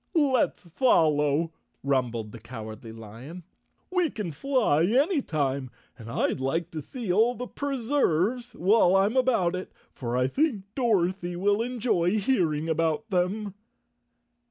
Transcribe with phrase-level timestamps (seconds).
[0.15, 1.53] "Let's follow,"
[1.83, 3.43] rumbled the Cowardly Lion.
[3.91, 9.15] "We can fly any time, and I'd like to see all the Preserves while I'm
[9.15, 13.53] about it, for I think Dorothy will enjoy hearing about them."